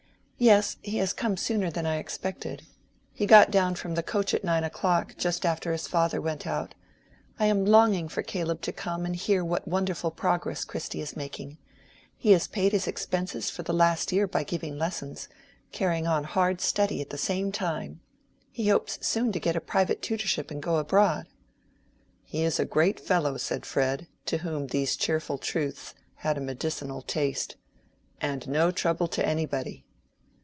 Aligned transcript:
"Yes; 0.43 0.77
he 0.81 0.97
has 0.97 1.13
come 1.13 1.37
sooner 1.37 1.69
than 1.69 1.85
I 1.85 1.97
expected. 1.97 2.63
He 3.13 3.27
got 3.27 3.51
down 3.51 3.75
from 3.75 3.93
the 3.93 4.01
coach 4.01 4.33
at 4.33 4.43
nine 4.43 4.63
o'clock, 4.63 5.13
just 5.15 5.45
after 5.45 5.71
his 5.71 5.85
father 5.85 6.19
went 6.19 6.47
out. 6.47 6.73
I 7.37 7.45
am 7.45 7.63
longing 7.63 8.09
for 8.09 8.23
Caleb 8.23 8.61
to 8.61 8.73
come 8.73 9.05
and 9.05 9.15
hear 9.15 9.45
what 9.45 9.67
wonderful 9.67 10.09
progress 10.09 10.63
Christy 10.65 10.99
is 10.99 11.15
making. 11.15 11.59
He 12.17 12.31
has 12.31 12.47
paid 12.47 12.71
his 12.71 12.87
expenses 12.87 13.51
for 13.51 13.61
the 13.61 13.71
last 13.71 14.11
year 14.11 14.25
by 14.25 14.43
giving 14.43 14.79
lessons, 14.79 15.29
carrying 15.71 16.07
on 16.07 16.23
hard 16.23 16.59
study 16.59 17.01
at 17.01 17.11
the 17.11 17.19
same 17.19 17.51
time. 17.51 18.01
He 18.49 18.69
hopes 18.69 18.97
soon 19.05 19.31
to 19.33 19.39
get 19.39 19.55
a 19.55 19.61
private 19.61 20.01
tutorship 20.01 20.49
and 20.49 20.59
go 20.59 20.77
abroad." 20.77 21.27
"He 22.23 22.41
is 22.43 22.59
a 22.59 22.65
great 22.65 22.99
fellow," 22.99 23.37
said 23.37 23.63
Fred, 23.63 24.07
to 24.25 24.39
whom 24.39 24.65
these 24.65 24.95
cheerful 24.95 25.37
truths 25.37 25.93
had 26.15 26.35
a 26.35 26.41
medicinal 26.41 27.03
taste, 27.03 27.57
"and 28.19 28.47
no 28.47 28.71
trouble 28.71 29.07
to 29.09 29.23
anybody." 29.23 29.85